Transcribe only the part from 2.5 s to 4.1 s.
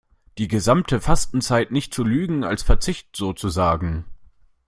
Verzicht sozusagen.